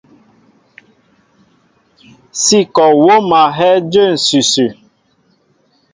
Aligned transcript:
Sí 2.43 2.59
kɔ 2.75 2.85
wóm 3.05 3.27
a 3.41 3.43
hɛ́ɛ́ 3.57 3.83
jə̂ 3.91 4.05
ǹsʉsʉ. 4.21 4.65